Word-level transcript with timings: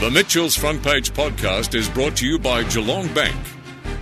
The 0.00 0.10
Mitchell's 0.10 0.56
Front 0.56 0.82
Page 0.82 1.12
podcast 1.12 1.74
is 1.74 1.86
brought 1.86 2.16
to 2.16 2.26
you 2.26 2.38
by 2.38 2.62
Geelong 2.64 3.12
Bank. 3.12 3.36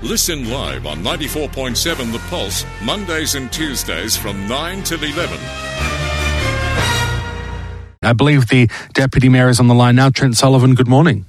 Listen 0.01 0.49
live 0.49 0.87
on 0.87 0.99
94.7 0.99 2.13
The 2.13 2.21
Pulse, 2.31 2.65
Mondays 2.85 3.35
and 3.35 3.53
Tuesdays 3.53 4.17
from 4.17 4.47
9 4.47 4.85
till 4.85 5.03
11. 5.03 5.37
I 8.01 8.13
believe 8.13 8.47
the 8.47 8.71
Deputy 8.93 9.29
Mayor 9.29 9.49
is 9.49 9.59
on 9.59 9.67
the 9.67 9.75
line 9.75 9.97
now. 9.97 10.09
Trent 10.09 10.37
Sullivan, 10.37 10.77
good 10.77 10.87
morning. 10.87 11.27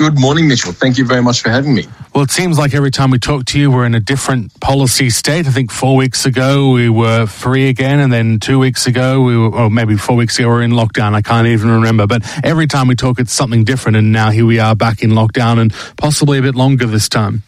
Good 0.00 0.18
morning, 0.18 0.48
Mitchell. 0.48 0.72
Thank 0.72 0.96
you 0.96 1.04
very 1.04 1.20
much 1.20 1.42
for 1.42 1.50
having 1.50 1.74
me. 1.74 1.84
Well, 2.14 2.24
it 2.24 2.30
seems 2.30 2.56
like 2.56 2.72
every 2.72 2.90
time 2.90 3.10
we 3.10 3.18
talk 3.18 3.44
to 3.44 3.60
you, 3.60 3.70
we're 3.70 3.84
in 3.84 3.94
a 3.94 4.00
different 4.00 4.58
policy 4.58 5.10
state. 5.10 5.46
I 5.46 5.50
think 5.50 5.70
four 5.70 5.94
weeks 5.94 6.24
ago 6.24 6.70
we 6.70 6.88
were 6.88 7.26
free 7.26 7.68
again, 7.68 8.00
and 8.00 8.10
then 8.10 8.40
two 8.40 8.58
weeks 8.58 8.86
ago 8.86 9.20
we 9.20 9.36
were, 9.36 9.50
or 9.54 9.68
maybe 9.68 9.98
four 9.98 10.16
weeks 10.16 10.38
ago 10.38 10.48
we 10.48 10.54
were 10.54 10.62
in 10.62 10.70
lockdown. 10.70 11.12
I 11.12 11.20
can't 11.20 11.46
even 11.48 11.68
remember. 11.68 12.06
But 12.06 12.22
every 12.42 12.66
time 12.66 12.88
we 12.88 12.94
talk, 12.94 13.20
it's 13.20 13.34
something 13.34 13.62
different, 13.62 13.98
and 13.98 14.10
now 14.10 14.30
here 14.30 14.46
we 14.46 14.58
are 14.58 14.74
back 14.74 15.02
in 15.02 15.10
lockdown, 15.10 15.60
and 15.60 15.70
possibly 15.98 16.38
a 16.38 16.42
bit 16.42 16.54
longer 16.54 16.86
this 16.86 17.10
time. 17.10 17.42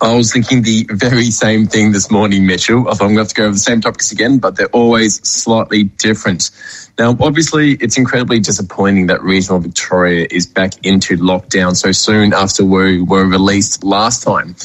I 0.00 0.14
was 0.14 0.32
thinking 0.32 0.62
the 0.62 0.86
very 0.90 1.30
same 1.30 1.66
thing 1.66 1.92
this 1.92 2.10
morning, 2.10 2.46
Mitchell. 2.46 2.88
I'm 2.88 2.96
going 2.96 3.14
to 3.14 3.20
have 3.20 3.28
to 3.28 3.34
go 3.34 3.44
over 3.44 3.52
the 3.52 3.58
same 3.58 3.80
topics 3.80 4.12
again, 4.12 4.38
but 4.38 4.56
they're 4.56 4.68
always 4.68 5.26
slightly 5.28 5.84
different. 5.84 6.50
Now, 6.98 7.16
obviously, 7.20 7.72
it's 7.72 7.98
incredibly 7.98 8.40
disappointing 8.40 9.08
that 9.08 9.22
regional 9.22 9.58
Victoria 9.58 10.26
is 10.30 10.46
back 10.46 10.86
into 10.86 11.16
lockdown 11.16 11.76
so 11.76 11.92
soon 11.92 12.32
after 12.32 12.64
we 12.64 13.02
were 13.02 13.26
released 13.26 13.84
last 13.84 14.22
time. 14.22 14.56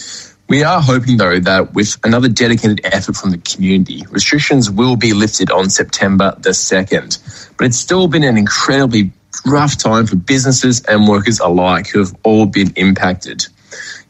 We 0.47 0.63
are 0.63 0.81
hoping, 0.81 1.17
though, 1.17 1.39
that 1.39 1.73
with 1.73 1.97
another 2.03 2.29
dedicated 2.29 2.81
effort 2.83 3.15
from 3.15 3.31
the 3.31 3.37
community, 3.39 4.03
restrictions 4.09 4.71
will 4.71 4.95
be 4.95 5.13
lifted 5.13 5.51
on 5.51 5.69
September 5.69 6.33
the 6.39 6.51
2nd. 6.51 7.55
But 7.57 7.67
it's 7.67 7.77
still 7.77 8.07
been 8.07 8.23
an 8.23 8.37
incredibly 8.37 9.11
rough 9.45 9.77
time 9.77 10.07
for 10.07 10.15
businesses 10.15 10.83
and 10.85 11.07
workers 11.07 11.39
alike 11.39 11.87
who 11.87 11.99
have 11.99 12.15
all 12.23 12.45
been 12.45 12.71
impacted. 12.75 13.45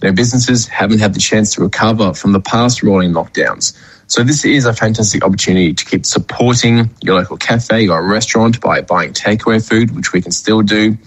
You 0.01 0.09
know, 0.09 0.13
businesses 0.13 0.67
haven't 0.67 0.99
had 0.99 1.13
the 1.13 1.19
chance 1.19 1.53
to 1.55 1.61
recover 1.61 2.13
from 2.13 2.31
the 2.31 2.39
past 2.39 2.83
rolling 2.83 3.11
lockdowns. 3.11 3.77
So 4.07 4.23
this 4.23 4.43
is 4.43 4.65
a 4.65 4.73
fantastic 4.73 5.23
opportunity 5.23 5.73
to 5.73 5.85
keep 5.85 6.03
supporting 6.03 6.89
your 7.01 7.15
local 7.15 7.37
cafe 7.37 7.87
or 7.87 8.03
restaurant 8.03 8.59
by 8.59 8.81
buying 8.81 9.13
takeaway 9.13 9.65
food, 9.65 9.95
which 9.95 10.13
we 10.13 10.21
can 10.21 10.31
still 10.31 10.63
do. 10.63 10.97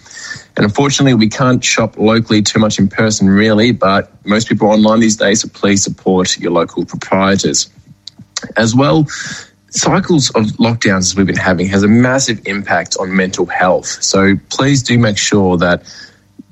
And 0.57 0.65
unfortunately, 0.65 1.15
we 1.15 1.29
can't 1.29 1.65
shop 1.65 1.99
locally 1.99 2.43
too 2.43 2.61
much 2.61 2.79
in 2.79 2.87
person, 2.89 3.29
really, 3.29 3.73
but 3.73 4.13
most 4.25 4.49
people 4.49 4.69
are 4.69 4.75
online 4.75 5.01
these 5.01 5.17
days, 5.17 5.41
so 5.41 5.49
please 5.49 5.83
support 5.83 6.39
your 6.39 6.53
local 6.53 6.85
proprietors. 6.85 7.71
As 8.57 8.73
well, 8.73 9.07
cycles 9.71 10.31
of 10.31 10.45
lockdowns 10.59 11.17
we've 11.17 11.27
been 11.27 11.35
having 11.35 11.67
has 11.69 11.83
a 11.83 11.89
massive 11.89 12.41
impact 12.47 12.97
on 13.01 13.17
mental 13.17 13.47
health. 13.47 13.87
So 13.87 14.37
please 14.51 14.83
do 14.83 14.97
make 14.99 15.19
sure 15.19 15.57
that 15.57 15.83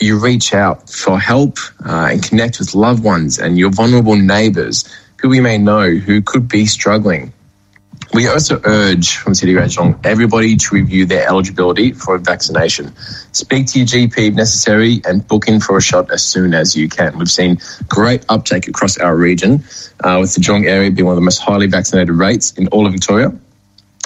you 0.03 0.19
reach 0.19 0.55
out 0.55 0.89
for 0.89 1.19
help 1.19 1.59
uh, 1.84 2.09
and 2.11 2.23
connect 2.23 2.59
with 2.59 2.75
loved 2.75 3.05
ones 3.05 3.39
and 3.39 3.59
your 3.59 3.70
vulnerable 3.70 4.17
neighbours 4.17 4.84
who 5.20 5.29
we 5.29 5.41
may 5.41 5.59
know 5.59 5.91
who 5.91 6.23
could 6.23 6.48
be 6.48 6.67
struggling. 6.67 7.33
We 8.12 8.27
also 8.27 8.61
urge 8.65 9.17
from 9.19 9.34
City 9.34 9.55
Geelong 9.55 10.01
everybody 10.03 10.57
to 10.57 10.75
review 10.75 11.07
their 11.07 11.29
eligibility 11.29 11.92
for 11.92 12.17
a 12.17 12.19
vaccination. 12.19 12.92
Speak 13.33 13.69
to 13.69 13.79
your 13.79 13.87
GP 13.87 14.29
if 14.29 14.34
necessary 14.34 15.01
and 15.05 15.27
book 15.27 15.47
in 15.47 15.61
for 15.61 15.77
a 15.77 15.81
shot 15.81 16.11
as 16.11 16.25
soon 16.25 16.53
as 16.53 16.75
you 16.75 16.89
can. 16.89 17.17
We've 17.19 17.31
seen 17.31 17.61
great 17.89 18.25
uptake 18.29 18.67
across 18.67 18.98
our 18.98 19.14
region, 19.14 19.62
uh, 20.03 20.19
with 20.20 20.35
the 20.35 20.41
Geelong 20.41 20.67
area 20.67 20.91
being 20.91 21.07
one 21.07 21.12
of 21.12 21.17
the 21.17 21.25
most 21.25 21.39
highly 21.39 21.69
vaccinated 21.69 22.14
rates 22.17 22.53
in 22.59 22.67
all 22.69 22.85
of 22.85 22.92
Victoria. 22.92 23.33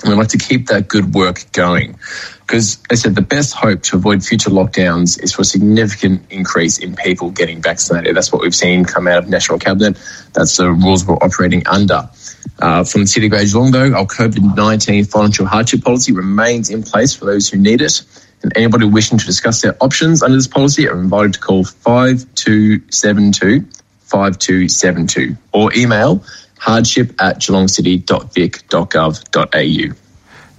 We'd 0.05 0.15
like 0.15 0.29
to 0.29 0.39
keep 0.39 0.67
that 0.67 0.87
good 0.89 1.15
work 1.15 1.51
going. 1.53 1.99
Because, 2.47 2.79
I 2.91 2.95
said, 2.95 3.15
the 3.15 3.23
best 3.23 3.55
hope 3.55 3.83
to 3.85 3.97
avoid 3.97 4.23
future 4.23 4.51
lockdowns 4.51 5.19
is 5.23 5.33
for 5.33 5.41
a 5.43 5.45
significant 5.45 6.23
increase 6.31 6.79
in 6.79 6.95
people 6.95 7.31
getting 7.31 7.63
vaccinated. 7.63 8.15
That's 8.15 8.31
what 8.33 8.43
we've 8.43 8.55
seen 8.55 8.85
come 8.85 9.09
out 9.09 9.25
of 9.25 9.31
National 9.31 9.59
Cabinet. 9.59 9.97
That's 10.35 10.59
the 10.59 10.71
rules 10.71 11.07
we're 11.07 11.17
operating 11.17 11.67
under. 11.67 12.11
Uh, 12.59 12.85
from 12.85 13.01
the 13.03 13.07
City 13.07 13.27
of 13.27 13.31
Greater 13.31 13.47
Geelong, 13.47 13.71
though, 13.73 13.95
our 13.95 14.05
COVID 14.05 14.57
19 14.57 15.07
financial 15.07 15.47
hardship 15.47 15.83
policy 15.83 16.13
remains 16.13 16.69
in 16.71 16.83
place 16.83 17.15
for 17.15 17.25
those 17.25 17.49
who 17.49 17.57
need 17.59 17.81
it. 17.81 18.03
And 18.43 18.53
anybody 18.57 18.85
wishing 18.85 19.17
to 19.19 19.25
discuss 19.25 19.63
their 19.63 19.75
options 19.83 20.23
under 20.23 20.37
this 20.37 20.47
policy 20.47 20.87
are 20.87 21.01
invited 21.01 21.33
to 21.35 21.41
call 21.41 21.65
5272 21.65 23.67
5272 24.05 25.37
or 25.53 25.73
email 25.75 26.23
hardship 26.59 27.15
at 27.21 27.39
geelongcity.vic.gov.au. 27.39 30.04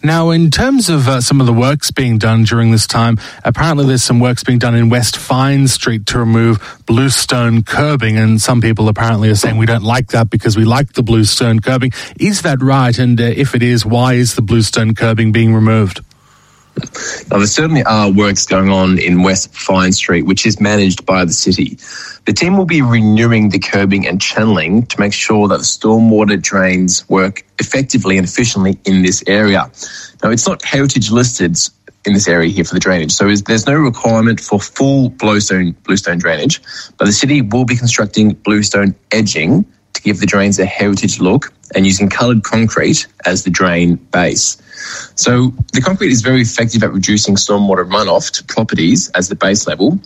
Now, 0.05 0.29
in 0.29 0.51
terms 0.51 0.87
of 0.87 1.07
uh, 1.07 1.19
some 1.19 1.41
of 1.41 1.47
the 1.47 1.53
works 1.53 1.89
being 1.89 2.19
done 2.19 2.43
during 2.43 2.69
this 2.69 2.85
time, 2.85 3.17
apparently 3.43 3.87
there's 3.87 4.03
some 4.03 4.19
works 4.19 4.43
being 4.43 4.59
done 4.59 4.75
in 4.75 4.89
West 4.89 5.15
Fyans 5.15 5.69
Street 5.69 6.05
to 6.05 6.19
remove 6.19 6.79
bluestone 6.85 7.63
curbing, 7.63 8.15
and 8.15 8.39
some 8.39 8.61
people 8.61 8.87
apparently 8.87 9.31
are 9.31 9.35
saying 9.35 9.57
we 9.57 9.65
don't 9.65 9.83
like 9.83 10.09
that 10.09 10.29
because 10.29 10.55
we 10.55 10.63
like 10.63 10.93
the 10.93 11.01
bluestone 11.01 11.59
curbing. 11.59 11.91
Is 12.19 12.43
that 12.43 12.61
right? 12.61 12.95
And 12.99 13.19
uh, 13.19 13.23
if 13.23 13.55
it 13.55 13.63
is, 13.63 13.83
why 13.83 14.13
is 14.13 14.35
the 14.35 14.43
bluestone 14.43 14.93
curbing 14.93 15.31
being 15.31 15.55
removed? 15.55 16.01
Now, 17.31 17.37
there 17.37 17.47
certainly 17.47 17.83
are 17.83 18.11
works 18.11 18.45
going 18.45 18.69
on 18.69 18.99
in 18.99 19.23
West 19.23 19.53
Fyans 19.53 19.95
Street, 19.95 20.23
which 20.23 20.45
is 20.45 20.59
managed 20.59 21.05
by 21.05 21.25
the 21.25 21.33
city. 21.33 21.77
The 22.25 22.33
team 22.33 22.57
will 22.57 22.65
be 22.65 22.81
renewing 22.81 23.49
the 23.49 23.59
curbing 23.59 24.07
and 24.07 24.21
channeling 24.21 24.85
to 24.87 24.99
make 24.99 25.13
sure 25.13 25.47
that 25.47 25.57
the 25.57 25.63
stormwater 25.63 26.41
drains 26.41 27.07
work 27.09 27.45
effectively 27.59 28.17
and 28.17 28.27
efficiently 28.27 28.77
in 28.85 29.03
this 29.03 29.23
area. 29.27 29.71
Now, 30.23 30.31
it's 30.31 30.47
not 30.47 30.63
heritage 30.63 31.11
listed 31.11 31.57
in 32.05 32.13
this 32.13 32.27
area 32.27 32.49
here 32.49 32.63
for 32.63 32.73
the 32.75 32.79
drainage, 32.79 33.11
so 33.11 33.33
there's 33.33 33.65
no 33.65 33.75
requirement 33.75 34.39
for 34.39 34.59
full 34.59 35.09
bluestone, 35.09 35.71
bluestone 35.83 36.19
drainage, 36.19 36.61
but 36.97 37.05
the 37.05 37.13
city 37.13 37.41
will 37.41 37.65
be 37.65 37.75
constructing 37.75 38.33
bluestone 38.33 38.93
edging 39.11 39.65
to 39.93 40.01
give 40.01 40.19
the 40.19 40.25
drains 40.27 40.59
a 40.59 40.65
heritage 40.65 41.19
look 41.19 41.51
and 41.75 41.85
using 41.85 42.09
coloured 42.09 42.43
concrete 42.43 43.05
as 43.25 43.43
the 43.43 43.49
drain 43.49 43.95
base. 43.95 44.57
So 45.15 45.51
the 45.73 45.81
concrete 45.81 46.11
is 46.11 46.21
very 46.21 46.41
effective 46.41 46.83
at 46.83 46.91
reducing 46.91 47.35
stormwater 47.35 47.89
runoff 47.89 48.31
to 48.31 48.43
properties 48.43 49.09
as 49.09 49.29
the 49.29 49.35
base 49.35 49.67
level, 49.67 49.99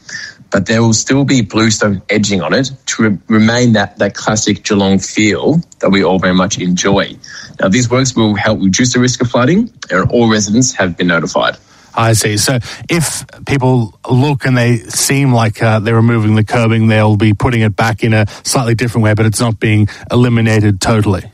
but 0.52 0.66
there 0.66 0.82
will 0.82 0.94
still 0.94 1.26
be 1.26 1.42
bluestone 1.42 2.02
edging 2.10 2.42
on 2.42 2.54
it 2.54 2.72
to 2.88 3.04
re- 3.04 3.18
remain 3.28 3.74
that, 3.74 3.98
that 4.00 4.16
classic 4.16 4.64
Geelong 4.64 5.00
feel 5.00 5.62
that 5.80 5.90
we 5.90 6.04
all 6.04 6.20
very 6.20 6.34
much 6.34 6.60
enjoy. 6.60 7.16
Now, 7.60 7.70
these 7.70 7.90
works 7.90 8.16
will 8.16 8.36
help 8.36 8.62
reduce 8.62 8.94
the 8.94 9.00
risk 9.00 9.22
of 9.22 9.30
flooding, 9.30 9.72
and 9.92 10.10
all 10.12 10.30
residents 10.30 10.74
have 10.74 10.98
been 10.98 11.08
notified. 11.08 11.58
I 11.94 12.14
see. 12.14 12.38
So 12.38 12.60
if 12.90 13.26
people 13.46 14.00
look 14.10 14.46
and 14.46 14.58
they 14.58 14.78
seem 14.78 15.34
like 15.34 15.62
uh, 15.62 15.80
they're 15.80 15.96
removing 15.96 16.36
the 16.36 16.44
curbing, 16.44 16.88
they'll 16.88 17.18
be 17.18 17.34
putting 17.34 17.62
it 17.62 17.76
back 17.76 18.04
in 18.04 18.14
a 18.14 18.26
slightly 18.44 18.76
different 18.76 19.04
way, 19.04 19.14
but 19.14 19.26
it's 19.26 19.40
not 19.40 19.60
being 19.60 19.88
eliminated 20.12 20.80
totally. 20.80 21.32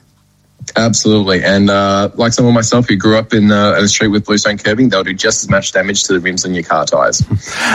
Absolutely. 0.76 1.44
And 1.44 1.70
uh, 1.70 2.09
like 2.16 2.34
someone 2.34 2.53
myself 2.53 2.88
who 2.88 2.96
grew 2.96 3.18
up 3.18 3.34
in 3.34 3.52
uh, 3.52 3.76
a 3.78 3.88
street 3.88 4.09
with 4.09 4.26
bluestone 4.26 4.58
curbing, 4.58 4.90
they'll 4.90 5.03
do 5.03 5.14
just 5.14 5.44
as 5.44 5.50
much 5.50 5.72
damage 5.72 6.03
to 6.03 6.14
the 6.14 6.20
rims 6.20 6.46
on 6.46 6.53
your 6.53 6.64
car 6.64 6.86
tyres. 6.86 7.24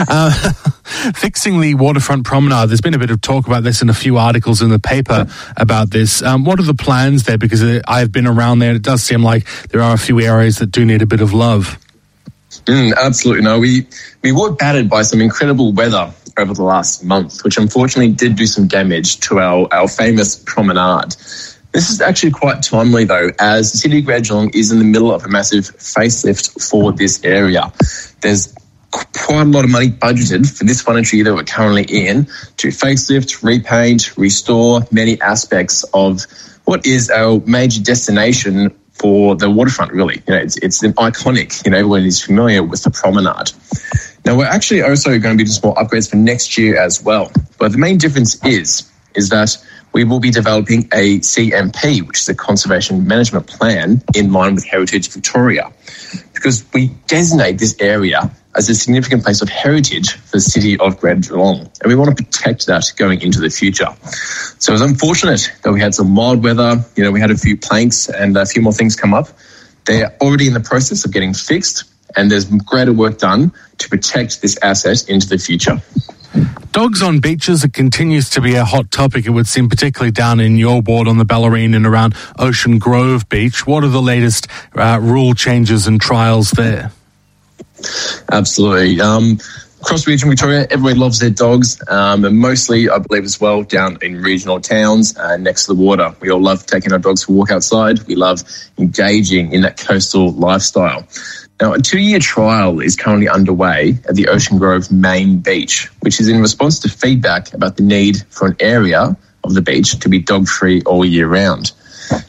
Uh, 0.09 0.31
fixing 1.15 1.61
the 1.61 1.75
waterfront 1.75 2.25
promenade, 2.25 2.69
there's 2.69 2.81
been 2.81 2.95
a 2.95 2.99
bit 2.99 3.11
of 3.11 3.21
talk 3.21 3.47
about 3.47 3.63
this 3.63 3.83
in 3.83 3.89
a 3.89 3.95
few 3.95 4.17
articles 4.19 4.63
in 4.63 4.71
the 4.71 4.79
paper 4.79 5.27
about 5.57 5.91
this. 5.91 6.23
Um, 6.23 6.45
what 6.45 6.59
are 6.59 6.65
the 6.65 6.75
plans 6.75 7.25
there? 7.25 7.39
Because 7.39 7.63
uh, 7.63 7.81
I've 7.87 8.11
been 8.11 8.27
around 8.27 8.61
there. 8.61 8.75
It 8.75 8.83
does 8.83 9.03
seem 9.03 9.23
like 9.23 9.47
there 9.69 9.83
are 9.83 9.95
a 9.95 9.99
few 9.99 10.21
areas 10.21 10.59
that 10.59 10.71
do 10.71 10.85
need 10.85 11.03
a 11.03 11.07
bit 11.07 11.21
of 11.21 11.33
love. 11.33 11.79
Mm, 12.67 12.95
absolutely. 12.97 13.43
No, 13.43 13.59
we, 13.59 13.87
we 14.23 14.33
were 14.33 14.53
battered 14.53 14.89
by 14.89 15.03
some 15.03 15.21
incredible 15.21 15.73
weather 15.73 16.13
over 16.37 16.55
the 16.55 16.63
last 16.63 17.05
month, 17.05 17.45
which 17.45 17.59
unfortunately 17.59 18.13
did 18.13 18.37
do 18.37 18.47
some 18.47 18.67
damage 18.67 19.21
to 19.21 19.39
our, 19.39 19.69
our 19.73 19.89
famous 19.89 20.37
promenade. 20.37 21.15
This 21.73 21.91
is 21.91 22.01
actually 22.01 22.33
quite 22.33 22.63
timely, 22.63 23.05
though, 23.05 23.31
as 23.39 23.73
the 23.73 23.79
City 23.79 24.01
of 24.01 24.55
is 24.55 24.73
in 24.73 24.79
the 24.79 24.85
middle 24.85 25.13
of 25.13 25.25
a 25.25 25.29
massive 25.29 25.65
facelift 25.65 26.69
for 26.69 26.93
this 26.93 27.25
area. 27.25 27.73
There's 28.21 28.53
quite 28.91 29.47
a 29.47 29.51
lot 29.51 29.65
of 29.65 29.71
money 29.71 29.89
budgeted 29.89 30.51
for 30.57 30.65
this 30.65 30.83
financial 30.83 31.17
year 31.17 31.25
that 31.27 31.35
we're 31.35 31.45
currently 31.45 31.85
in 31.85 32.25
to 32.57 32.69
facelift, 32.69 33.45
repaint, 33.45 34.17
restore 34.17 34.81
many 34.91 35.21
aspects 35.21 35.85
of 35.95 36.23
what 36.65 36.85
is 36.87 37.09
our 37.11 37.41
major 37.47 37.81
destination 37.83 38.75
for 38.93 39.37
the 39.37 39.49
waterfront, 39.49 39.93
really. 39.93 40.23
You 40.27 40.35
know, 40.35 40.41
it's, 40.41 40.57
it's 40.59 40.83
an 40.83 40.93
iconic, 40.95 41.65
you 41.65 41.71
know, 41.71 41.79
everyone 41.79 42.03
is 42.03 42.21
familiar 42.21 42.63
with 42.63 42.83
the 42.83 42.91
promenade. 42.91 43.53
Now, 44.25 44.37
we're 44.37 44.45
actually 44.45 44.83
also 44.83 45.11
going 45.19 45.37
to 45.37 45.37
be 45.37 45.45
doing 45.45 45.53
some 45.53 45.69
more 45.69 45.77
upgrades 45.77 46.11
for 46.11 46.17
next 46.17 46.59
year 46.59 46.79
as 46.79 47.03
well. 47.03 47.31
But 47.59 47.73
the 47.73 47.79
main 47.79 47.97
difference 47.97 48.45
is, 48.45 48.91
is 49.15 49.31
that 49.31 49.57
we 49.93 50.05
will 50.05 50.21
be 50.21 50.31
developing 50.31 50.89
a 50.93 51.19
CMP, 51.19 52.07
which 52.07 52.21
is 52.21 52.29
a 52.29 52.35
conservation 52.35 53.07
management 53.07 53.47
plan 53.47 54.03
in 54.15 54.33
line 54.33 54.55
with 54.55 54.65
Heritage 54.65 55.11
Victoria, 55.11 55.73
because 56.33 56.65
we 56.73 56.89
designate 57.07 57.59
this 57.59 57.77
area 57.81 58.31
as 58.55 58.69
a 58.69 58.75
significant 58.75 59.23
place 59.23 59.43
of 59.43 59.49
heritage 59.49 60.13
for 60.13 60.37
the 60.37 60.41
city 60.41 60.79
of 60.79 60.99
Greater 60.99 61.21
Geelong, 61.21 61.61
and 61.61 61.87
we 61.87 61.95
want 61.95 62.17
to 62.17 62.25
protect 62.25 62.67
that 62.67 62.85
going 62.97 63.21
into 63.21 63.41
the 63.41 63.51
future. 63.51 63.89
So 64.59 64.73
it 64.73 64.75
was 64.75 64.81
unfortunate 64.81 65.53
that 65.63 65.73
we 65.73 65.81
had 65.81 65.95
some 65.95 66.11
mild 66.11 66.43
weather. 66.43 66.85
You 66.97 67.05
know, 67.05 67.13
we 67.13 67.21
had 67.21 67.31
a 67.31 67.37
few 67.37 67.57
planks 67.57 68.09
and 68.09 68.37
a 68.37 68.47
few 68.47 68.63
more 68.63 68.73
things 68.73 68.97
come 68.97 69.15
up. 69.15 69.29
They're 69.85 70.17
already 70.21 70.47
in 70.47 70.55
the 70.55 70.61
process 70.61 71.05
of 71.05 71.13
getting 71.13 71.33
fixed, 71.35 71.85
and 72.17 72.31
there's 72.31 72.45
greater 72.45 72.93
work 72.93 73.19
done 73.19 73.53
to 73.79 73.89
protect 73.89 74.43
this 74.43 74.59
asset 74.63 75.09
into 75.09 75.29
the 75.29 75.39
future. 75.39 75.81
Dogs 76.73 77.03
on 77.03 77.19
beaches, 77.19 77.65
it 77.65 77.73
continues 77.73 78.31
to 78.31 78.41
be 78.41 78.55
a 78.55 78.65
hot 78.65 78.91
topic, 78.91 79.27
it 79.27 79.31
would 79.31 79.49
seem, 79.49 79.69
particularly 79.69 80.13
down 80.13 80.39
in 80.39 80.57
your 80.57 80.81
ward 80.81 81.09
on 81.09 81.19
the 81.19 81.25
Bellarine 81.25 81.75
and 81.75 81.85
around 81.85 82.15
Ocean 82.39 82.79
Grove 82.79 83.29
Beach. 83.29 83.67
What 83.67 83.83
are 83.83 83.89
the 83.89 84.01
latest 84.01 84.47
uh, 84.75 84.99
rule 85.03 85.35
changes 85.35 85.87
and 85.87 86.01
trials 86.01 86.53
there? 86.53 86.93
Absolutely. 88.31 89.01
Um, 89.01 89.39
across 89.81 90.07
region 90.07 90.29
Victoria, 90.29 90.67
everybody 90.71 90.99
loves 90.99 91.19
their 91.19 91.31
dogs, 91.31 91.81
um, 91.89 92.25
and 92.25 92.39
mostly, 92.39 92.89
I 92.89 92.99
believe, 92.99 93.25
as 93.25 93.41
well, 93.41 93.63
down 93.63 93.99
in 94.03 94.23
regional 94.23 94.61
towns 94.61 95.17
uh, 95.17 95.37
next 95.37 95.67
to 95.67 95.75
the 95.75 95.81
water. 95.81 96.15
We 96.21 96.31
all 96.31 96.41
love 96.41 96.67
taking 96.67 96.93
our 96.93 96.99
dogs 96.99 97.25
for 97.25 97.33
a 97.33 97.35
walk 97.35 97.51
outside. 97.51 98.01
We 98.07 98.15
love 98.15 98.43
engaging 98.79 99.53
in 99.53 99.63
that 99.63 99.79
coastal 99.79 100.33
lifestyle. 100.33 101.07
Now, 101.61 101.75
a 101.75 101.81
two 101.81 101.99
year 101.99 102.19
trial 102.21 102.81
is 102.81 102.97
currently 102.97 103.29
underway 103.29 103.99
at 104.09 104.15
the 104.15 104.29
Ocean 104.29 104.59
Grove 104.59 104.91
main 104.91 105.39
beach, 105.39 105.89
which 106.01 106.21
is 106.21 106.29
in 106.29 106.41
response 106.41 106.79
to 106.81 106.89
feedback 106.89 107.53
about 107.53 107.77
the 107.77 107.83
need 107.83 108.23
for 108.31 108.49
an 108.49 108.57
area 108.61 109.17
of 109.45 109.55
the 109.55 109.63
beach 109.63 109.99
to 109.99 110.09
be 110.09 110.19
dog 110.19 110.47
free 110.47 110.83
all 110.83 111.05
year 111.05 111.27
round. 111.27 111.73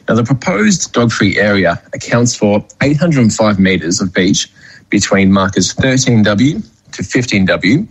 Now, 0.08 0.14
the 0.14 0.24
proposed 0.24 0.92
dog 0.92 1.12
free 1.12 1.38
area 1.38 1.82
accounts 1.92 2.34
for 2.34 2.64
805 2.82 3.58
metres 3.58 4.00
of 4.00 4.12
beach 4.12 4.48
between 4.90 5.32
markers 5.32 5.74
13W 5.74 6.62
to 6.92 7.02
15W, 7.02 7.86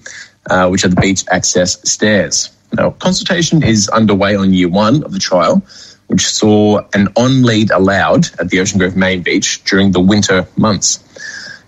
uh, 0.49 0.69
which 0.69 0.85
are 0.85 0.89
the 0.89 1.01
beach 1.01 1.25
access 1.29 1.89
stairs. 1.89 2.49
Now, 2.73 2.91
consultation 2.91 3.63
is 3.63 3.89
underway 3.89 4.35
on 4.35 4.53
year 4.53 4.69
one 4.69 5.03
of 5.03 5.11
the 5.11 5.19
trial, 5.19 5.61
which 6.07 6.25
saw 6.25 6.81
an 6.93 7.09
on 7.15 7.43
lead 7.43 7.71
allowed 7.71 8.27
at 8.39 8.49
the 8.49 8.59
Ocean 8.59 8.79
Grove 8.79 8.95
main 8.95 9.21
beach 9.21 9.63
during 9.63 9.91
the 9.91 9.99
winter 9.99 10.47
months. 10.57 10.99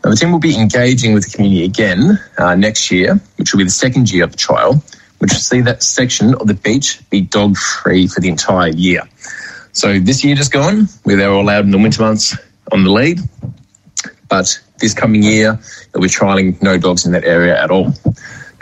Now, 0.03 0.11
the 0.11 0.15
team 0.17 0.31
will 0.31 0.39
be 0.39 0.57
engaging 0.57 1.13
with 1.13 1.29
the 1.29 1.35
community 1.35 1.63
again 1.63 2.19
uh, 2.37 2.55
next 2.55 2.91
year, 2.91 3.19
which 3.37 3.53
will 3.53 3.59
be 3.59 3.63
the 3.63 3.69
second 3.69 4.11
year 4.11 4.25
of 4.25 4.31
the 4.31 4.37
trial, 4.37 4.83
which 5.19 5.31
will 5.31 5.39
see 5.39 5.61
that 5.61 5.81
section 5.81 6.35
of 6.35 6.47
the 6.47 6.53
beach 6.53 6.99
be 7.09 7.21
dog 7.21 7.55
free 7.57 8.07
for 8.07 8.19
the 8.19 8.27
entire 8.27 8.69
year. 8.69 9.03
So 9.71 9.99
this 9.99 10.23
year 10.23 10.35
just 10.35 10.51
gone, 10.51 10.87
where 11.03 11.15
they 11.15 11.27
were 11.27 11.33
allowed 11.33 11.65
in 11.65 11.71
the 11.71 11.77
winter 11.77 12.01
months 12.01 12.37
on 12.71 12.83
the 12.83 12.91
lead, 12.91 13.19
but 14.27 14.59
this 14.83 14.93
coming 14.93 15.23
year 15.23 15.59
they'll 15.91 16.01
be 16.01 16.07
trialling 16.07 16.61
no 16.61 16.77
dogs 16.77 17.05
in 17.05 17.13
that 17.13 17.23
area 17.23 17.61
at 17.61 17.71
all. 17.71 17.93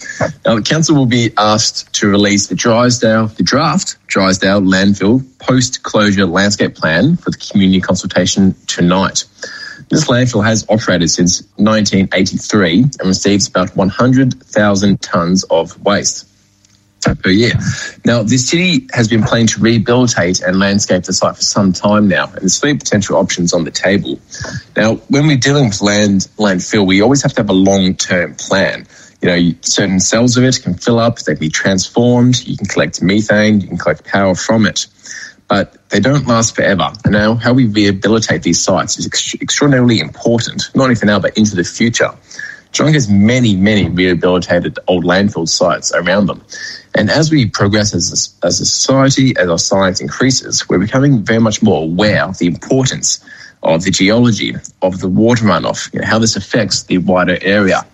Now, 0.43 0.55
the 0.55 0.63
council 0.63 0.95
will 0.95 1.05
be 1.05 1.31
asked 1.37 1.93
to 1.93 2.07
release 2.07 2.47
the 2.47 2.55
Drysdale, 2.55 3.27
the 3.27 3.43
draft 3.43 3.97
Drysdale 4.07 4.61
landfill 4.61 5.23
post 5.37 5.83
closure 5.83 6.25
landscape 6.25 6.75
plan 6.75 7.15
for 7.15 7.29
the 7.29 7.37
community 7.37 7.79
consultation 7.79 8.55
tonight. 8.65 9.25
This 9.89 10.05
landfill 10.07 10.43
has 10.43 10.65
operated 10.69 11.09
since 11.09 11.43
1983 11.55 12.81
and 12.81 13.07
receives 13.07 13.47
about 13.47 13.75
100,000 13.75 14.99
tonnes 14.99 15.45
of 15.49 15.81
waste 15.83 16.27
per 17.15 17.29
year. 17.29 17.53
Now, 18.03 18.23
the 18.23 18.37
city 18.37 18.87
has 18.91 19.07
been 19.07 19.23
planning 19.23 19.47
to 19.47 19.61
rehabilitate 19.61 20.41
and 20.41 20.59
landscape 20.59 21.03
the 21.03 21.13
site 21.13 21.37
for 21.37 21.41
some 21.41 21.71
time 21.71 22.09
now, 22.09 22.25
and 22.25 22.41
there's 22.41 22.59
three 22.59 22.73
potential 22.73 23.15
options 23.15 23.53
on 23.53 23.63
the 23.63 23.71
table. 23.71 24.19
Now, 24.75 24.95
when 25.07 25.27
we're 25.27 25.37
dealing 25.37 25.67
with 25.69 25.81
land 25.81 26.27
landfill, 26.37 26.85
we 26.85 27.01
always 27.01 27.23
have 27.23 27.33
to 27.33 27.41
have 27.41 27.49
a 27.49 27.53
long-term 27.53 28.35
plan. 28.35 28.87
You 29.21 29.29
know, 29.29 29.51
certain 29.61 29.99
cells 29.99 30.37
of 30.37 30.43
it 30.43 30.61
can 30.61 30.73
fill 30.73 30.99
up, 30.99 31.19
they 31.19 31.33
can 31.33 31.39
be 31.39 31.49
transformed, 31.49 32.45
you 32.45 32.57
can 32.57 32.67
collect 32.67 33.01
methane, 33.01 33.61
you 33.61 33.67
can 33.67 33.77
collect 33.77 34.05
power 34.05 34.35
from 34.35 34.65
it 34.65 34.87
but 35.47 35.89
they 35.89 35.99
don't 35.99 36.27
last 36.27 36.55
forever. 36.55 36.91
And 37.03 37.13
now, 37.13 37.35
how 37.35 37.53
we 37.53 37.65
rehabilitate 37.65 38.43
these 38.43 38.61
sites 38.61 38.99
is 38.99 39.05
ex- 39.05 39.35
extraordinarily 39.35 39.99
important, 39.99 40.69
not 40.75 40.83
only 40.83 40.95
for 40.95 41.05
now, 41.05 41.19
but 41.19 41.37
into 41.37 41.55
the 41.55 41.63
future. 41.63 42.11
Geelong 42.73 42.93
has 42.93 43.09
many, 43.09 43.55
many 43.55 43.89
rehabilitated 43.89 44.77
old 44.87 45.05
landfill 45.05 45.47
sites 45.47 45.91
around 45.93 46.27
them. 46.27 46.43
And 46.95 47.09
as 47.09 47.31
we 47.31 47.47
progress 47.47 47.93
as 47.93 48.37
a, 48.43 48.45
as 48.45 48.59
a 48.59 48.65
society, 48.65 49.35
as 49.37 49.49
our 49.49 49.57
science 49.57 50.01
increases, 50.01 50.67
we're 50.67 50.79
becoming 50.79 51.23
very 51.23 51.39
much 51.39 51.63
more 51.63 51.83
aware 51.83 52.25
of 52.25 52.37
the 52.39 52.47
importance 52.47 53.23
of 53.63 53.83
the 53.83 53.91
geology, 53.91 54.53
of 54.81 54.99
the 54.99 55.07
water 55.07 55.45
runoff, 55.45 55.91
you 55.93 56.01
know, 56.01 56.07
how 56.07 56.19
this 56.19 56.35
affects 56.35 56.83
the 56.83 56.97
wider 56.99 57.37
area. 57.41 57.85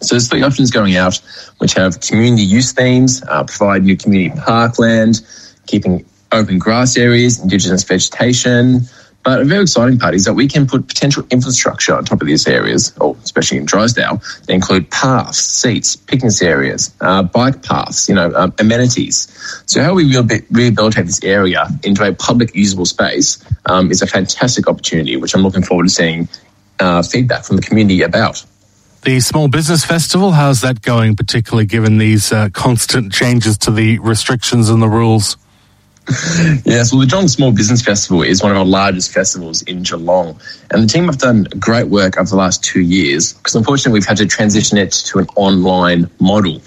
So 0.00 0.14
there's 0.14 0.28
three 0.28 0.42
options 0.42 0.70
going 0.70 0.96
out, 0.96 1.20
which 1.58 1.74
have 1.74 2.00
community 2.00 2.44
use 2.44 2.72
themes, 2.72 3.22
uh, 3.28 3.44
provide 3.44 3.82
new 3.82 3.96
community 3.96 4.40
parkland, 4.40 5.20
keeping 5.66 6.04
open 6.32 6.58
grass 6.58 6.96
areas, 6.96 7.40
indigenous 7.40 7.84
vegetation. 7.84 8.82
But 9.24 9.42
a 9.42 9.44
very 9.44 9.62
exciting 9.62 9.98
part 9.98 10.14
is 10.14 10.24
that 10.24 10.34
we 10.34 10.48
can 10.48 10.66
put 10.66 10.88
potential 10.88 11.22
infrastructure 11.30 11.94
on 11.94 12.04
top 12.04 12.20
of 12.20 12.26
these 12.26 12.46
areas, 12.46 12.94
or 12.98 13.16
especially 13.22 13.58
in 13.58 13.66
Drysdale. 13.66 14.22
They 14.46 14.54
include 14.54 14.90
paths, 14.90 15.38
seats, 15.38 15.96
picnic 15.96 16.40
areas, 16.40 16.94
uh, 17.00 17.24
bike 17.24 17.62
paths, 17.62 18.08
you 18.08 18.14
know, 18.14 18.32
um, 18.34 18.54
amenities. 18.58 19.28
So 19.66 19.82
how 19.82 19.94
we 19.94 20.04
rehabilitate 20.50 21.06
this 21.06 21.22
area 21.22 21.68
into 21.82 22.04
a 22.04 22.14
public 22.14 22.54
usable 22.54 22.86
space 22.86 23.44
um, 23.66 23.90
is 23.90 24.02
a 24.02 24.06
fantastic 24.06 24.68
opportunity, 24.68 25.16
which 25.16 25.34
I'm 25.34 25.42
looking 25.42 25.62
forward 25.62 25.84
to 25.84 25.90
seeing 25.90 26.28
uh, 26.80 27.02
feedback 27.02 27.44
from 27.44 27.56
the 27.56 27.62
community 27.62 28.02
about. 28.02 28.44
The 29.02 29.20
Small 29.20 29.48
Business 29.48 29.84
Festival, 29.84 30.32
how's 30.32 30.60
that 30.62 30.82
going, 30.82 31.16
particularly 31.16 31.66
given 31.66 31.98
these 31.98 32.32
uh, 32.32 32.48
constant 32.52 33.12
changes 33.12 33.58
to 33.58 33.70
the 33.70 33.98
restrictions 33.98 34.70
and 34.70 34.80
the 34.82 34.88
rules? 34.88 35.36
yes, 36.64 36.90
well, 36.90 37.00
the 37.00 37.06
Geelong 37.06 37.28
Small 37.28 37.52
Business 37.52 37.82
Festival 37.82 38.22
is 38.22 38.42
one 38.42 38.50
of 38.50 38.56
our 38.56 38.64
largest 38.64 39.12
festivals 39.12 39.60
in 39.62 39.82
Geelong. 39.82 40.40
And 40.70 40.82
the 40.82 40.86
team 40.86 41.04
have 41.04 41.18
done 41.18 41.44
great 41.58 41.88
work 41.88 42.16
over 42.16 42.30
the 42.30 42.36
last 42.36 42.64
two 42.64 42.80
years 42.80 43.34
because 43.34 43.54
unfortunately 43.54 43.98
we've 43.98 44.06
had 44.06 44.16
to 44.16 44.26
transition 44.26 44.78
it 44.78 44.92
to 44.92 45.18
an 45.18 45.26
online 45.36 46.10
model. 46.18 46.62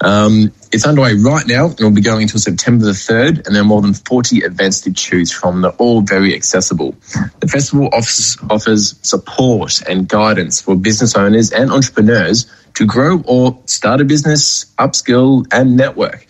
Um, 0.00 0.52
it's 0.72 0.86
underway 0.86 1.14
right 1.14 1.46
now 1.46 1.66
and 1.66 1.80
will 1.80 1.90
be 1.90 2.00
going 2.00 2.22
until 2.22 2.40
September 2.40 2.86
the 2.86 2.92
3rd, 2.92 3.46
and 3.46 3.54
there 3.54 3.60
are 3.62 3.66
more 3.66 3.82
than 3.82 3.92
40 3.94 4.38
events 4.38 4.80
to 4.82 4.92
choose 4.92 5.32
from. 5.32 5.60
They're 5.60 5.72
all 5.72 6.00
very 6.00 6.34
accessible. 6.34 6.94
The 7.40 7.48
festival 7.48 7.90
offers, 7.92 8.38
offers 8.48 8.98
support 9.02 9.82
and 9.86 10.08
guidance 10.08 10.62
for 10.62 10.76
business 10.76 11.14
owners 11.14 11.52
and 11.52 11.70
entrepreneurs 11.70 12.50
to 12.76 12.86
grow 12.86 13.20
or 13.26 13.58
start 13.66 14.00
a 14.00 14.04
business, 14.04 14.66
upskill, 14.78 15.46
and 15.52 15.76
network. 15.76 16.27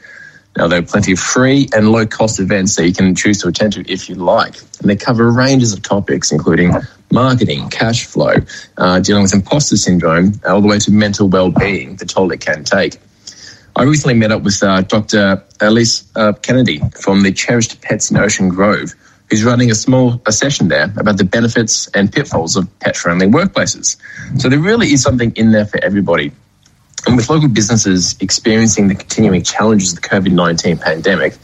Now, 0.58 0.66
there 0.66 0.80
are 0.80 0.82
plenty 0.82 1.12
of 1.12 1.20
free 1.20 1.68
and 1.72 1.92
low 1.92 2.04
cost 2.04 2.40
events 2.40 2.74
that 2.74 2.84
you 2.84 2.92
can 2.92 3.14
choose 3.14 3.40
to 3.42 3.48
attend 3.48 3.74
to 3.74 3.88
if 3.88 4.08
you 4.08 4.16
like. 4.16 4.56
And 4.80 4.90
they 4.90 4.96
cover 4.96 5.30
ranges 5.30 5.72
of 5.72 5.82
topics, 5.82 6.32
including 6.32 6.72
marketing, 7.12 7.70
cash 7.70 8.06
flow, 8.06 8.34
uh, 8.76 8.98
dealing 8.98 9.22
with 9.22 9.32
imposter 9.32 9.76
syndrome, 9.76 10.32
all 10.44 10.60
the 10.60 10.66
way 10.66 10.80
to 10.80 10.90
mental 10.90 11.28
well 11.28 11.52
being, 11.52 11.94
the 11.94 12.06
toll 12.06 12.32
it 12.32 12.40
can 12.40 12.64
take. 12.64 12.96
I 13.76 13.84
recently 13.84 14.14
met 14.14 14.32
up 14.32 14.42
with 14.42 14.60
uh, 14.60 14.80
Dr. 14.80 15.44
Elise 15.60 16.02
uh, 16.16 16.32
Kennedy 16.32 16.80
from 17.00 17.22
the 17.22 17.30
Cherished 17.30 17.80
Pets 17.80 18.10
in 18.10 18.16
Ocean 18.16 18.48
Grove, 18.48 18.94
who's 19.30 19.44
running 19.44 19.70
a 19.70 19.76
small 19.76 20.20
a 20.26 20.32
session 20.32 20.66
there 20.66 20.92
about 20.96 21.18
the 21.18 21.24
benefits 21.24 21.86
and 21.94 22.12
pitfalls 22.12 22.56
of 22.56 22.66
pet 22.80 22.96
friendly 22.96 23.28
workplaces. 23.28 23.96
So 24.40 24.48
there 24.48 24.58
really 24.58 24.92
is 24.92 25.02
something 25.02 25.30
in 25.36 25.52
there 25.52 25.66
for 25.66 25.78
everybody. 25.84 26.32
And 27.08 27.16
with 27.16 27.30
local 27.30 27.48
businesses 27.48 28.18
experiencing 28.20 28.88
the 28.88 28.94
continuing 28.94 29.42
challenges 29.42 29.94
of 29.94 30.02
the 30.02 30.06
COVID 30.06 30.30
19 30.30 30.76
pandemic, 30.76 31.38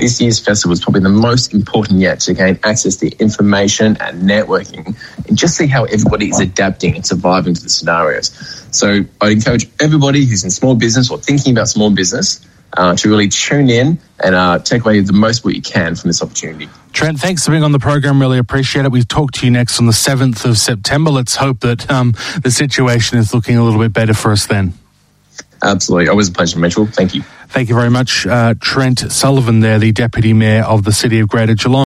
this 0.00 0.20
year's 0.20 0.40
festival 0.40 0.72
is 0.72 0.82
probably 0.82 1.02
the 1.02 1.08
most 1.08 1.54
important 1.54 2.00
yet 2.00 2.18
to 2.22 2.34
gain 2.34 2.58
access 2.64 2.96
to 2.96 3.16
information 3.18 3.96
and 4.00 4.22
networking 4.28 4.96
and 5.28 5.38
just 5.38 5.56
see 5.56 5.68
how 5.68 5.84
everybody 5.84 6.30
is 6.30 6.40
adapting 6.40 6.96
and 6.96 7.06
surviving 7.06 7.54
to 7.54 7.62
the 7.62 7.68
scenarios. 7.68 8.32
So 8.72 9.04
I'd 9.20 9.32
encourage 9.32 9.70
everybody 9.80 10.24
who's 10.24 10.42
in 10.42 10.50
small 10.50 10.74
business 10.74 11.12
or 11.12 11.18
thinking 11.18 11.52
about 11.52 11.68
small 11.68 11.90
business 11.90 12.44
uh, 12.76 12.96
to 12.96 13.08
really 13.08 13.28
tune 13.28 13.70
in 13.70 14.00
and 14.18 14.34
uh, 14.34 14.58
take 14.58 14.84
away 14.84 14.98
the 14.98 15.12
most 15.12 15.44
what 15.44 15.54
you 15.54 15.62
can 15.62 15.94
from 15.94 16.08
this 16.08 16.22
opportunity. 16.22 16.68
Trent, 16.92 17.20
thanks 17.20 17.44
for 17.44 17.52
being 17.52 17.62
on 17.62 17.70
the 17.70 17.78
program. 17.78 18.20
Really 18.20 18.38
appreciate 18.38 18.84
it. 18.84 18.90
We 18.90 19.04
talk 19.04 19.30
to 19.34 19.46
you 19.46 19.52
next 19.52 19.78
on 19.78 19.86
the 19.86 19.92
7th 19.92 20.44
of 20.44 20.58
September. 20.58 21.12
Let's 21.12 21.36
hope 21.36 21.60
that 21.60 21.88
um, 21.88 22.14
the 22.42 22.50
situation 22.50 23.18
is 23.18 23.32
looking 23.32 23.56
a 23.56 23.62
little 23.62 23.78
bit 23.78 23.92
better 23.92 24.12
for 24.12 24.32
us 24.32 24.46
then. 24.46 24.74
Absolutely. 25.62 26.08
Always 26.08 26.28
a 26.28 26.32
pleasure, 26.32 26.58
Mitchell. 26.58 26.86
Thank 26.86 27.14
you. 27.14 27.22
Thank 27.48 27.68
you 27.68 27.74
very 27.74 27.90
much, 27.90 28.26
uh, 28.26 28.54
Trent 28.60 29.12
Sullivan, 29.12 29.60
there, 29.60 29.78
the 29.78 29.92
Deputy 29.92 30.32
Mayor 30.32 30.64
of 30.64 30.84
the 30.84 30.92
City 30.92 31.20
of 31.20 31.28
Greater 31.28 31.54
Geelong. 31.54 31.84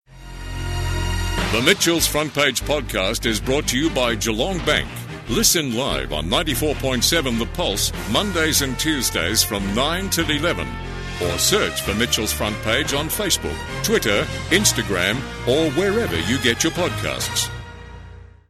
The 1.51 1.62
Mitchell's 1.62 2.05
Front 2.05 2.34
Page 2.34 2.62
podcast 2.62 3.25
is 3.25 3.39
brought 3.39 3.67
to 3.69 3.77
you 3.77 3.89
by 3.89 4.15
Geelong 4.15 4.60
Bank. 4.65 4.88
Listen 5.29 5.75
live 5.75 6.13
on 6.13 6.25
94.7 6.25 7.39
The 7.39 7.45
Pulse, 7.48 7.91
Mondays 8.12 8.62
and 8.62 8.77
Tuesdays 8.77 9.41
from 9.41 9.74
9 9.74 10.10
till 10.10 10.29
11. 10.29 10.67
Or 11.24 11.38
search 11.39 11.81
for 11.81 11.95
Mitchell's 11.95 12.34
Front 12.34 12.55
Page 12.62 12.93
on 12.93 13.07
Facebook, 13.07 13.55
Twitter, 13.84 14.24
Instagram, 14.50 15.15
or 15.48 15.72
wherever 15.72 16.19
you 16.19 16.38
get 16.39 16.63
your 16.63 16.74
podcasts. 16.74 17.50